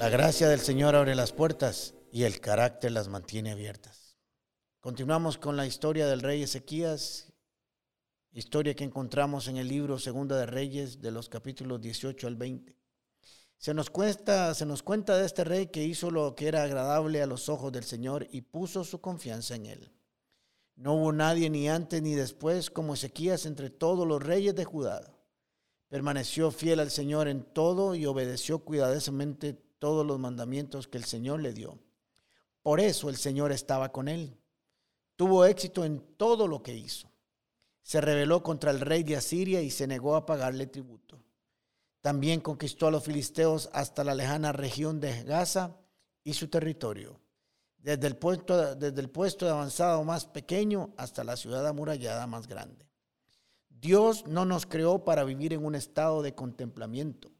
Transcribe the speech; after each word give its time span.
La 0.00 0.08
gracia 0.08 0.48
del 0.48 0.60
Señor 0.60 0.96
abre 0.96 1.14
las 1.14 1.30
puertas 1.30 1.92
y 2.10 2.22
el 2.22 2.40
carácter 2.40 2.90
las 2.90 3.08
mantiene 3.08 3.52
abiertas. 3.52 4.16
Continuamos 4.80 5.36
con 5.36 5.58
la 5.58 5.66
historia 5.66 6.06
del 6.06 6.22
rey 6.22 6.42
Ezequías, 6.42 7.34
historia 8.32 8.74
que 8.74 8.84
encontramos 8.84 9.46
en 9.46 9.58
el 9.58 9.68
libro 9.68 9.98
Segunda 9.98 10.38
de 10.38 10.46
Reyes 10.46 11.02
de 11.02 11.10
los 11.10 11.28
capítulos 11.28 11.82
18 11.82 12.26
al 12.28 12.36
20. 12.36 12.74
Se 13.58 13.74
nos, 13.74 13.90
cuenta, 13.90 14.54
se 14.54 14.64
nos 14.64 14.82
cuenta 14.82 15.18
de 15.18 15.26
este 15.26 15.44
rey 15.44 15.66
que 15.66 15.84
hizo 15.84 16.10
lo 16.10 16.34
que 16.34 16.48
era 16.48 16.62
agradable 16.62 17.20
a 17.20 17.26
los 17.26 17.50
ojos 17.50 17.70
del 17.70 17.84
Señor 17.84 18.26
y 18.30 18.40
puso 18.40 18.84
su 18.84 19.02
confianza 19.02 19.54
en 19.54 19.66
él. 19.66 19.92
No 20.76 20.94
hubo 20.94 21.12
nadie 21.12 21.50
ni 21.50 21.68
antes 21.68 22.00
ni 22.00 22.14
después 22.14 22.70
como 22.70 22.94
Ezequías 22.94 23.44
entre 23.44 23.68
todos 23.68 24.08
los 24.08 24.22
reyes 24.22 24.54
de 24.54 24.64
Judá. 24.64 25.14
Permaneció 25.90 26.50
fiel 26.50 26.80
al 26.80 26.90
Señor 26.90 27.28
en 27.28 27.42
todo 27.42 27.94
y 27.94 28.06
obedeció 28.06 28.60
cuidadosamente 28.60 29.68
todos 29.80 30.06
los 30.06 30.20
mandamientos 30.20 30.86
que 30.86 30.98
el 30.98 31.04
Señor 31.04 31.40
le 31.40 31.52
dio. 31.52 31.80
Por 32.62 32.78
eso 32.78 33.08
el 33.08 33.16
Señor 33.16 33.50
estaba 33.50 33.90
con 33.90 34.06
él. 34.06 34.38
Tuvo 35.16 35.44
éxito 35.44 35.84
en 35.84 36.00
todo 36.16 36.46
lo 36.46 36.62
que 36.62 36.76
hizo. 36.76 37.10
Se 37.82 38.00
rebeló 38.00 38.44
contra 38.44 38.70
el 38.70 38.80
rey 38.80 39.02
de 39.02 39.16
Asiria 39.16 39.60
y 39.62 39.70
se 39.70 39.88
negó 39.88 40.14
a 40.14 40.24
pagarle 40.24 40.68
tributo. 40.68 41.20
También 42.00 42.40
conquistó 42.40 42.86
a 42.86 42.90
los 42.92 43.02
filisteos 43.02 43.68
hasta 43.72 44.04
la 44.04 44.14
lejana 44.14 44.52
región 44.52 45.00
de 45.00 45.24
Gaza 45.24 45.76
y 46.22 46.34
su 46.34 46.48
territorio 46.48 47.18
desde 47.82 48.06
el 48.06 48.16
puesto, 48.16 48.74
desde 48.74 49.00
el 49.00 49.10
puesto 49.10 49.46
de 49.46 49.52
avanzado 49.52 50.04
más 50.04 50.26
pequeño 50.26 50.92
hasta 50.96 51.24
la 51.24 51.36
ciudad 51.36 51.66
amurallada 51.66 52.26
más 52.26 52.46
grande. 52.46 52.86
Dios 53.68 54.26
no 54.26 54.44
nos 54.44 54.66
creó 54.66 55.04
para 55.04 55.24
vivir 55.24 55.54
en 55.54 55.64
un 55.64 55.74
estado 55.74 56.22
de 56.22 56.34
contemplamiento 56.34 57.32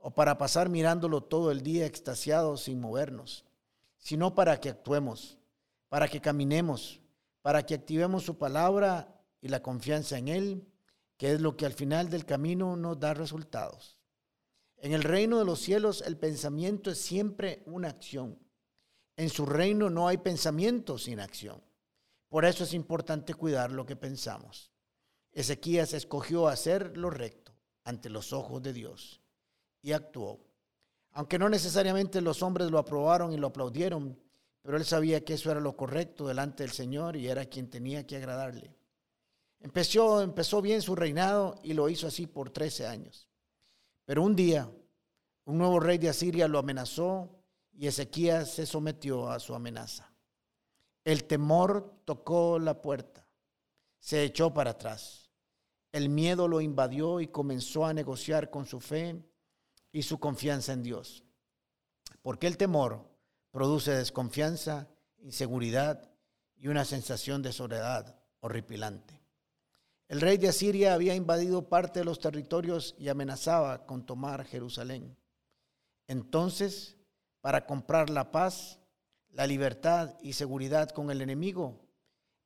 o 0.00 0.10
para 0.10 0.38
pasar 0.38 0.68
mirándolo 0.68 1.22
todo 1.22 1.50
el 1.50 1.62
día 1.62 1.86
extasiados 1.86 2.62
sin 2.62 2.80
movernos, 2.80 3.44
sino 3.98 4.34
para 4.34 4.58
que 4.58 4.70
actuemos, 4.70 5.38
para 5.88 6.08
que 6.08 6.20
caminemos, 6.20 7.00
para 7.42 7.64
que 7.64 7.74
activemos 7.74 8.24
su 8.24 8.38
palabra 8.38 9.20
y 9.42 9.48
la 9.48 9.62
confianza 9.62 10.16
en 10.16 10.28
Él, 10.28 10.66
que 11.18 11.32
es 11.32 11.40
lo 11.40 11.56
que 11.56 11.66
al 11.66 11.74
final 11.74 12.08
del 12.08 12.24
camino 12.24 12.76
nos 12.76 12.98
da 12.98 13.12
resultados. 13.12 13.98
En 14.78 14.94
el 14.94 15.02
reino 15.02 15.38
de 15.38 15.44
los 15.44 15.60
cielos 15.60 16.02
el 16.06 16.16
pensamiento 16.16 16.90
es 16.90 16.98
siempre 16.98 17.62
una 17.66 17.88
acción. 17.88 18.38
En 19.16 19.28
su 19.28 19.44
reino 19.44 19.90
no 19.90 20.08
hay 20.08 20.16
pensamiento 20.16 20.96
sin 20.96 21.20
acción. 21.20 21.62
Por 22.30 22.46
eso 22.46 22.64
es 22.64 22.72
importante 22.72 23.34
cuidar 23.34 23.70
lo 23.70 23.84
que 23.84 23.96
pensamos. 23.96 24.72
Ezequías 25.32 25.92
escogió 25.92 26.48
hacer 26.48 26.96
lo 26.96 27.10
recto 27.10 27.52
ante 27.84 28.08
los 28.08 28.32
ojos 28.32 28.62
de 28.62 28.72
Dios 28.72 29.20
y 29.82 29.92
actuó. 29.92 30.40
Aunque 31.12 31.38
no 31.38 31.48
necesariamente 31.48 32.20
los 32.20 32.42
hombres 32.42 32.70
lo 32.70 32.78
aprobaron 32.78 33.32
y 33.32 33.36
lo 33.36 33.48
aplaudieron, 33.48 34.18
pero 34.62 34.76
él 34.76 34.84
sabía 34.84 35.24
que 35.24 35.34
eso 35.34 35.50
era 35.50 35.60
lo 35.60 35.76
correcto 35.76 36.28
delante 36.28 36.62
del 36.62 36.72
Señor 36.72 37.16
y 37.16 37.28
era 37.28 37.46
quien 37.46 37.68
tenía 37.68 38.06
que 38.06 38.16
agradarle. 38.16 38.74
Empezó, 39.60 40.22
empezó 40.22 40.62
bien 40.62 40.82
su 40.82 40.94
reinado 40.94 41.58
y 41.62 41.74
lo 41.74 41.88
hizo 41.88 42.06
así 42.06 42.26
por 42.26 42.50
13 42.50 42.86
años. 42.86 43.28
Pero 44.04 44.22
un 44.22 44.34
día, 44.34 44.70
un 45.44 45.58
nuevo 45.58 45.80
rey 45.80 45.98
de 45.98 46.08
Asiria 46.08 46.48
lo 46.48 46.58
amenazó 46.58 47.30
y 47.72 47.86
Ezequías 47.86 48.50
se 48.50 48.66
sometió 48.66 49.30
a 49.30 49.40
su 49.40 49.54
amenaza. 49.54 50.12
El 51.04 51.24
temor 51.24 52.02
tocó 52.04 52.58
la 52.58 52.80
puerta, 52.80 53.26
se 53.98 54.22
echó 54.24 54.52
para 54.52 54.72
atrás. 54.72 55.30
El 55.92 56.08
miedo 56.08 56.46
lo 56.46 56.60
invadió 56.60 57.20
y 57.20 57.28
comenzó 57.28 57.84
a 57.84 57.94
negociar 57.94 58.50
con 58.50 58.66
su 58.66 58.80
fe 58.80 59.22
y 59.92 60.02
su 60.02 60.18
confianza 60.18 60.72
en 60.72 60.82
Dios. 60.82 61.24
Porque 62.22 62.46
el 62.46 62.56
temor 62.56 63.08
produce 63.50 63.92
desconfianza, 63.92 64.88
inseguridad 65.18 66.10
y 66.56 66.68
una 66.68 66.84
sensación 66.84 67.42
de 67.42 67.52
soledad 67.52 68.20
horripilante. 68.40 69.20
El 70.08 70.20
rey 70.20 70.38
de 70.38 70.48
Asiria 70.48 70.94
había 70.94 71.14
invadido 71.14 71.68
parte 71.68 72.00
de 72.00 72.04
los 72.04 72.18
territorios 72.18 72.94
y 72.98 73.08
amenazaba 73.08 73.86
con 73.86 74.04
tomar 74.04 74.44
Jerusalén. 74.44 75.16
Entonces 76.06 76.96
para 77.40 77.66
comprar 77.66 78.10
la 78.10 78.30
paz, 78.30 78.78
la 79.30 79.46
libertad 79.46 80.16
y 80.22 80.34
seguridad 80.34 80.90
con 80.90 81.10
el 81.10 81.22
enemigo, 81.22 81.80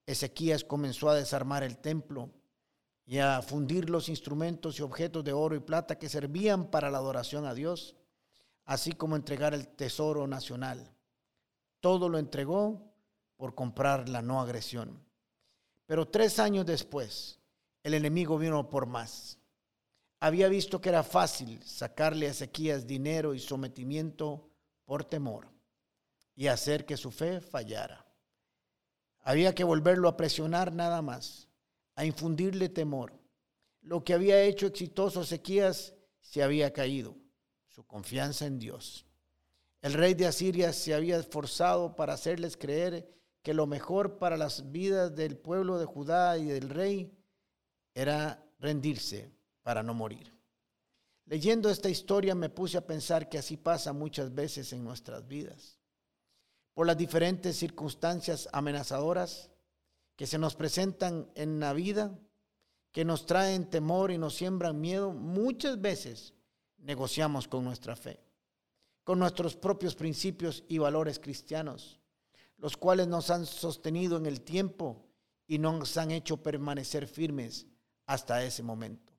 Ezequías 0.06 0.64
comenzó 0.64 1.08
a 1.08 1.14
desarmar 1.14 1.62
el 1.62 1.78
templo 1.78 2.30
y 3.06 3.19
a 3.19 3.42
fundir 3.42 3.91
los 3.91 4.09
instrumentos 4.09 4.78
y 4.78 4.82
objetos 4.82 5.25
de 5.25 5.32
oro 5.32 5.54
y 5.54 5.60
plata 5.60 5.98
que 5.98 6.09
servían 6.09 6.70
para 6.70 6.91
la 6.91 6.98
adoración 6.98 7.47
a 7.47 7.54
Dios, 7.54 7.97
así 8.65 8.92
como 8.92 9.16
entregar 9.16 9.53
el 9.54 9.69
tesoro 9.69 10.26
nacional. 10.26 10.91
Todo 11.81 12.09
lo 12.09 12.19
entregó 12.19 12.94
por 13.37 13.54
comprar 13.54 14.09
la 14.09 14.22
no 14.22 14.41
agresión. 14.41 15.04
Pero 15.87 16.09
tres 16.09 16.38
años 16.38 16.64
después, 16.64 17.38
el 17.82 17.94
enemigo 17.94 18.38
vino 18.38 18.70
por 18.70 18.87
más. 18.87 19.38
Había 20.20 20.48
visto 20.48 20.81
que 20.81 20.88
era 20.88 21.03
fácil 21.03 21.62
sacarle 21.62 22.26
a 22.26 22.31
Ezequías 22.31 22.87
dinero 22.87 23.34
y 23.34 23.38
sometimiento 23.38 24.48
por 24.87 25.04
temor 25.04 25.48
y 26.34 26.47
hacer 26.47 26.87
que 26.87 26.97
su 26.97 27.10
fe 27.10 27.43
fallara. 27.43 28.06
Había 29.20 29.54
que 29.54 29.64
volverlo 29.64 30.09
a 30.09 30.16
presionar 30.16 30.72
nada 30.72 31.03
más, 31.03 31.48
a 31.94 32.05
infundirle 32.05 32.69
temor. 32.69 33.12
Lo 33.82 34.03
que 34.03 34.15
había 34.15 34.43
hecho 34.43 34.66
exitoso 34.66 35.22
Ezequías 35.22 35.94
se 36.21 36.43
había 36.43 36.72
caído, 36.72 37.16
su 37.69 37.87
confianza 37.87 38.47
en 38.47 38.59
Dios. 38.59 39.06
El 39.82 39.93
rey 39.93 40.15
de 40.15 40.27
Asiria 40.27 40.72
se 40.72 40.94
había 40.94 41.19
esforzado 41.19 41.94
para 41.94 42.15
hacerles 42.15 42.56
creer 42.56 43.15
que 43.43 43.53
lo 43.53 43.66
mejor 43.66 44.16
para 44.19 44.38
las 44.38 44.72
vidas 44.72 45.15
del 45.15 45.37
pueblo 45.37 45.78
de 45.78 45.84
Judá 45.84 46.38
y 46.38 46.47
del 46.47 46.71
rey 46.71 47.12
era 47.94 48.43
rendirse 48.59 49.31
para 49.62 49.82
no 49.82 49.93
morir. 49.93 50.34
Leyendo 51.26 51.69
esta 51.69 51.91
historia 51.91 52.34
me 52.34 52.49
puse 52.49 52.78
a 52.78 52.87
pensar 52.87 53.28
que 53.28 53.38
así 53.38 53.56
pasa 53.56 53.93
muchas 53.93 54.34
veces 54.34 54.72
en 54.72 54.82
nuestras 54.82 55.26
vidas. 55.26 55.78
Por 56.72 56.87
las 56.87 56.97
diferentes 56.97 57.56
circunstancias 57.56 58.49
amenazadoras 58.53 59.50
que 60.16 60.26
se 60.26 60.38
nos 60.38 60.54
presentan 60.54 61.30
en 61.34 61.60
la 61.60 61.72
vida, 61.72 62.19
que 62.92 63.04
nos 63.04 63.26
traen 63.26 63.69
temor 63.69 64.10
y 64.10 64.19
nos 64.19 64.34
siembran 64.34 64.80
miedo, 64.80 65.12
muchas 65.12 65.80
veces 65.80 66.34
negociamos 66.78 67.48
con 67.48 67.64
nuestra 67.64 67.97
fe, 67.97 68.20
con 69.02 69.19
nuestros 69.19 69.56
propios 69.56 69.94
principios 69.94 70.64
y 70.69 70.78
valores 70.78 71.19
cristianos, 71.19 72.00
los 72.58 72.76
cuales 72.76 73.08
nos 73.08 73.30
han 73.30 73.47
sostenido 73.47 74.16
en 74.16 74.26
el 74.26 74.42
tiempo 74.42 75.04
y 75.47 75.58
nos 75.58 75.97
han 75.97 76.10
hecho 76.10 76.42
permanecer 76.42 77.06
firmes 77.06 77.66
hasta 78.06 78.44
ese 78.44 78.62
momento. 78.62 79.12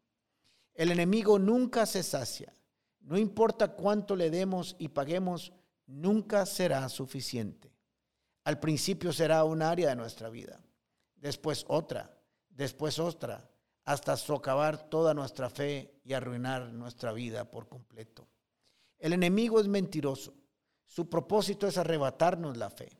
El 0.74 0.92
enemigo 0.92 1.40
nunca 1.40 1.86
se 1.86 2.04
sacia. 2.04 2.54
No 3.02 3.18
importa 3.18 3.70
cuánto 3.76 4.16
le 4.16 4.30
demos 4.30 4.76
y 4.80 4.90
paguemos, 4.90 5.54
nunca 5.86 6.46
será 6.46 6.88
suficiente. 6.90 7.72
Al 8.44 8.60
principio 8.60 9.14
será 9.14 9.44
un 9.44 9.62
área 9.62 9.90
de 9.90 9.96
nuestra 9.96 10.30
vida, 10.30 10.60
después 11.16 11.66
otra, 11.68 12.18
después 12.50 13.00
otra, 13.00 13.50
hasta 13.84 14.18
socavar 14.18 14.90
toda 14.90 15.14
nuestra 15.14 15.50
fe 15.50 16.00
y 16.04 16.14
arruinar 16.14 16.74
nuestra 16.74 17.14
vida 17.14 17.50
por 17.50 17.68
completo. 17.68 18.28
El 18.98 19.14
enemigo 19.14 19.60
es 19.60 19.68
mentiroso. 19.68 20.34
Su 20.88 21.10
propósito 21.10 21.68
es 21.68 21.78
arrebatarnos 21.78 22.58
la 22.58 22.70
fe, 22.70 22.98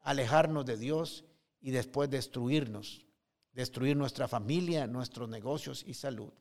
alejarnos 0.00 0.66
de 0.66 0.76
Dios 0.76 1.24
y 1.60 1.70
después 1.70 2.10
destruirnos, 2.10 3.06
destruir 3.52 3.96
nuestra 3.96 4.28
familia, 4.28 4.86
nuestros 4.86 5.28
negocios 5.28 5.84
y 5.86 5.94
salud. 5.94 6.32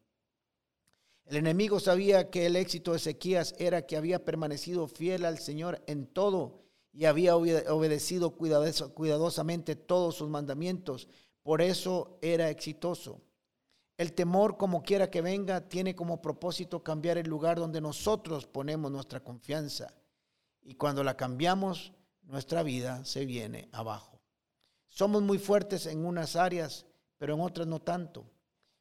El 1.25 1.37
enemigo 1.37 1.79
sabía 1.79 2.29
que 2.29 2.45
el 2.45 2.55
éxito 2.55 2.91
de 2.91 2.97
Ezequías 2.97 3.55
era 3.57 3.85
que 3.85 3.97
había 3.97 4.23
permanecido 4.23 4.87
fiel 4.87 5.25
al 5.25 5.39
Señor 5.39 5.81
en 5.87 6.05
todo 6.05 6.64
y 6.95 7.05
había 7.05 7.35
obedecido 7.35 8.31
cuidadosamente 8.31 9.75
todos 9.75 10.15
sus 10.15 10.29
mandamientos. 10.29 11.09
Por 11.43 11.61
eso 11.61 12.17
era 12.21 12.49
exitoso. 12.49 13.21
El 13.97 14.13
temor, 14.13 14.55
como 14.55 14.81
quiera 14.81 15.11
que 15.11 15.21
venga, 15.21 15.67
tiene 15.67 15.93
como 15.93 16.21
propósito 16.21 16.83
cambiar 16.83 17.17
el 17.17 17.27
lugar 17.27 17.59
donde 17.59 17.81
nosotros 17.81 18.47
ponemos 18.47 18.91
nuestra 18.91 19.19
confianza. 19.19 19.93
Y 20.61 20.75
cuando 20.75 21.03
la 21.03 21.17
cambiamos, 21.17 21.91
nuestra 22.23 22.63
vida 22.63 23.03
se 23.03 23.25
viene 23.25 23.67
abajo. 23.73 24.21
Somos 24.87 25.21
muy 25.21 25.37
fuertes 25.37 25.87
en 25.87 26.05
unas 26.05 26.37
áreas, 26.37 26.85
pero 27.17 27.35
en 27.35 27.41
otras 27.41 27.67
no 27.67 27.81
tanto. 27.81 28.25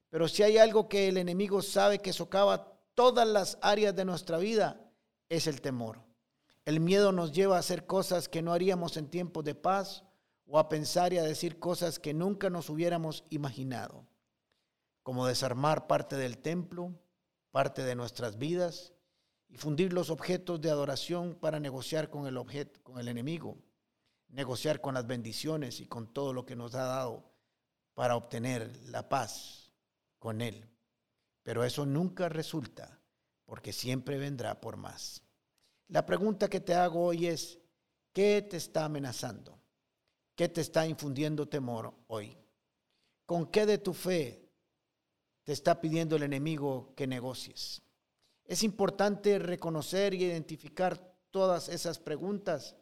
Pero 0.09 0.29
si 0.29 0.45
hay 0.45 0.59
algo 0.59 0.89
que 0.89 1.09
el 1.09 1.17
enemigo 1.17 1.63
sabe 1.63 1.99
que 1.99 2.13
socava 2.13 2.79
todas 2.95 3.27
las 3.27 3.59
áreas 3.61 3.95
de 3.97 4.05
nuestra 4.05 4.39
vida, 4.39 4.81
es 5.29 5.49
el 5.49 5.61
temor. 5.61 6.14
El 6.65 6.81
miedo 6.81 7.13
nos 7.13 7.33
lleva 7.33 7.57
a 7.57 7.61
hacer 7.61 7.87
cosas 7.87 8.29
que 8.29 8.41
no 8.41 8.53
haríamos 8.53 8.97
en 8.97 9.11
tiempos 9.11 9.45
de 9.45 9.55
paz 9.55 10.05
o 10.47 10.59
a 10.59 10.69
pensar 10.69 11.13
y 11.13 11.19
a 11.19 11.23
decir 11.23 11.59
cosas 11.59 11.99
que 11.99 12.15
nunca 12.15 12.49
nos 12.49 12.71
hubiéramos 12.71 13.25
imaginado, 13.29 14.07
como 15.03 15.27
desarmar 15.27 15.87
parte 15.87 16.17
del 16.17 16.39
templo, 16.39 16.95
parte 17.51 17.83
de 17.83 17.95
nuestras 17.95 18.39
vidas 18.39 18.95
y 19.49 19.59
fundir 19.59 19.93
los 19.93 20.09
objetos 20.09 20.61
de 20.61 20.71
adoración 20.71 21.35
para 21.35 21.61
negociar 21.61 22.09
con 22.09 22.27
el 22.27 22.39
objeto, 22.39 22.81
con 22.83 22.99
el 22.99 23.09
enemigo, 23.09 23.59
negociar 24.29 24.81
con 24.81 24.95
las 24.95 25.07
bendiciones 25.07 25.81
y 25.81 25.87
con 25.87 26.13
todo 26.13 26.33
lo 26.33 26.47
que 26.47 26.57
nos 26.57 26.75
ha 26.75 26.85
dado 26.85 27.31
para 27.93 28.17
obtener 28.17 28.75
la 28.87 29.09
paz 29.09 29.73
con 30.19 30.41
él. 30.41 30.69
Pero 31.43 31.63
eso 31.63 31.85
nunca 31.85 32.31
resulta 32.31 33.01
porque 33.45 33.73
siempre 33.73 34.19
vendrá 34.19 34.61
por 34.61 34.79
más. 34.79 35.23
La 35.89 36.07
pregunta 36.07 36.49
que 36.49 36.61
te 36.61 36.75
hago 36.75 37.05
hoy 37.05 37.27
es, 37.27 37.59
¿qué 38.13 38.47
te 38.49 38.57
está 38.57 38.87
amenazando? 38.87 39.59
¿Qué 40.35 40.49
te 40.49 40.61
está 40.61 40.87
infundiendo 40.87 41.49
temor 41.49 41.95
hoy? 42.09 42.37
¿Con 43.27 43.47
qué 43.47 43.67
de 43.67 43.79
tu 43.79 43.93
fe 43.93 44.51
te 45.45 45.53
está 45.53 45.81
pidiendo 45.81 46.17
el 46.17 46.23
enemigo 46.23 46.93
que 46.97 47.07
negocies? 47.07 47.83
Es 48.45 48.63
importante 48.63 49.39
reconocer 49.39 50.15
y 50.15 50.25
identificar 50.25 51.15
todas 51.31 51.69
esas 51.69 51.99
preguntas, 51.99 52.77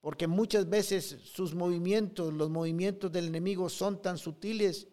porque 0.00 0.26
muchas 0.26 0.68
veces 0.68 1.18
sus 1.24 1.54
movimientos, 1.54 2.32
los 2.32 2.50
movimientos 2.50 3.10
del 3.12 3.26
enemigo 3.26 3.68
son 3.68 4.02
tan 4.02 4.18
sutiles 4.18 4.88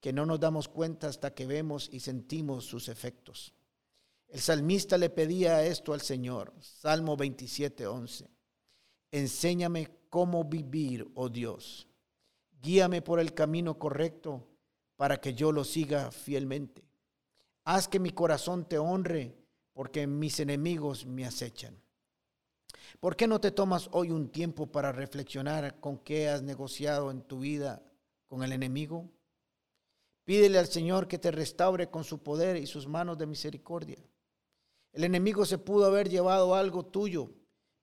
que 0.00 0.12
no 0.12 0.26
nos 0.26 0.40
damos 0.40 0.68
cuenta 0.68 1.08
hasta 1.08 1.34
que 1.34 1.46
vemos 1.46 1.88
y 1.92 2.00
sentimos 2.00 2.64
sus 2.64 2.88
efectos. 2.88 3.54
El 4.28 4.40
salmista 4.40 4.98
le 4.98 5.08
pedía 5.08 5.64
esto 5.64 5.94
al 5.94 6.02
Señor, 6.02 6.52
Salmo 6.60 7.16
27, 7.16 7.86
11. 7.86 8.28
Enséñame 9.10 9.88
cómo 10.10 10.44
vivir, 10.44 11.10
oh 11.14 11.30
Dios. 11.30 11.88
Guíame 12.60 13.00
por 13.00 13.20
el 13.20 13.32
camino 13.32 13.78
correcto 13.78 14.46
para 14.96 15.18
que 15.18 15.32
yo 15.32 15.50
lo 15.50 15.64
siga 15.64 16.10
fielmente. 16.10 16.84
Haz 17.64 17.88
que 17.88 17.98
mi 17.98 18.10
corazón 18.10 18.68
te 18.68 18.78
honre 18.78 19.34
porque 19.72 20.06
mis 20.06 20.40
enemigos 20.40 21.06
me 21.06 21.24
acechan. 21.24 21.80
¿Por 23.00 23.16
qué 23.16 23.26
no 23.26 23.40
te 23.40 23.50
tomas 23.50 23.88
hoy 23.92 24.10
un 24.10 24.28
tiempo 24.28 24.66
para 24.66 24.92
reflexionar 24.92 25.80
con 25.80 25.98
qué 25.98 26.28
has 26.28 26.42
negociado 26.42 27.10
en 27.10 27.22
tu 27.22 27.38
vida 27.38 27.82
con 28.26 28.42
el 28.42 28.52
enemigo? 28.52 29.08
Pídele 30.24 30.58
al 30.58 30.66
Señor 30.66 31.08
que 31.08 31.18
te 31.18 31.30
restaure 31.30 31.88
con 31.88 32.04
su 32.04 32.22
poder 32.22 32.56
y 32.56 32.66
sus 32.66 32.86
manos 32.86 33.16
de 33.16 33.26
misericordia. 33.26 33.96
El 34.92 35.04
enemigo 35.04 35.44
se 35.44 35.58
pudo 35.58 35.86
haber 35.86 36.08
llevado 36.08 36.54
algo 36.54 36.84
tuyo, 36.84 37.30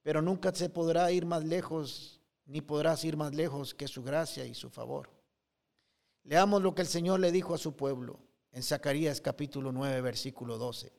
pero 0.01 0.21
nunca 0.21 0.53
se 0.53 0.69
podrá 0.69 1.11
ir 1.11 1.25
más 1.25 1.43
lejos, 1.43 2.21
ni 2.45 2.61
podrás 2.61 3.03
ir 3.05 3.17
más 3.17 3.33
lejos 3.33 3.73
que 3.73 3.87
su 3.87 4.03
gracia 4.03 4.45
y 4.45 4.53
su 4.53 4.69
favor. 4.69 5.09
Leamos 6.23 6.61
lo 6.61 6.73
que 6.73 6.81
el 6.81 6.87
Señor 6.87 7.19
le 7.19 7.31
dijo 7.31 7.53
a 7.53 7.59
su 7.59 7.75
pueblo 7.75 8.19
en 8.51 8.63
Zacarías 8.63 9.21
capítulo 9.21 9.71
9, 9.71 10.01
versículo 10.01 10.57
12. 10.57 10.93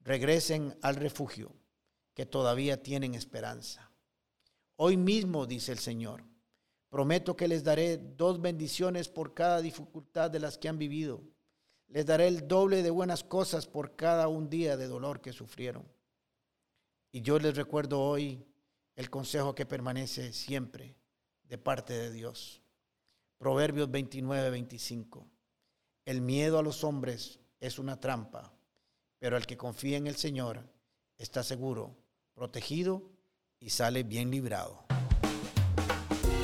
Regresen 0.00 0.76
al 0.82 0.96
refugio, 0.96 1.52
que 2.14 2.26
todavía 2.26 2.82
tienen 2.82 3.14
esperanza. 3.14 3.90
Hoy 4.76 4.96
mismo, 4.96 5.46
dice 5.46 5.72
el 5.72 5.78
Señor, 5.78 6.24
prometo 6.88 7.36
que 7.36 7.48
les 7.48 7.62
daré 7.62 7.98
dos 7.98 8.40
bendiciones 8.40 9.08
por 9.08 9.34
cada 9.34 9.60
dificultad 9.60 10.30
de 10.30 10.40
las 10.40 10.58
que 10.58 10.68
han 10.68 10.78
vivido 10.78 11.22
les 11.90 12.06
daré 12.06 12.28
el 12.28 12.46
doble 12.46 12.82
de 12.82 12.90
buenas 12.90 13.24
cosas 13.24 13.66
por 13.66 13.96
cada 13.96 14.28
un 14.28 14.48
día 14.48 14.76
de 14.76 14.86
dolor 14.86 15.20
que 15.20 15.32
sufrieron. 15.32 15.84
Y 17.12 17.22
yo 17.22 17.38
les 17.38 17.56
recuerdo 17.56 18.00
hoy 18.00 18.46
el 18.94 19.10
consejo 19.10 19.54
que 19.54 19.66
permanece 19.66 20.32
siempre 20.32 20.94
de 21.44 21.58
parte 21.58 21.92
de 21.92 22.12
Dios. 22.12 22.62
Proverbios 23.38 23.90
29, 23.90 24.50
25. 24.50 25.26
El 26.04 26.20
miedo 26.20 26.58
a 26.58 26.62
los 26.62 26.84
hombres 26.84 27.40
es 27.58 27.78
una 27.78 27.98
trampa, 27.98 28.52
pero 29.18 29.36
el 29.36 29.46
que 29.46 29.56
confía 29.56 29.96
en 29.96 30.06
el 30.06 30.16
Señor 30.16 30.62
está 31.18 31.42
seguro, 31.42 31.96
protegido 32.34 33.10
y 33.58 33.70
sale 33.70 34.04
bien 34.04 34.30
librado. 34.30 34.84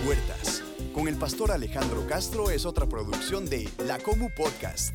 Puertas. 0.05 0.63
Con 0.93 1.09
el 1.09 1.17
pastor 1.17 1.53
Alejandro 1.53 2.07
Castro 2.07 2.51
es 2.51 2.65
otra 2.65 2.87
producción 2.87 3.47
de 3.47 3.71
La 3.85 3.99
Comu 3.99 4.29
Podcast. 4.35 4.95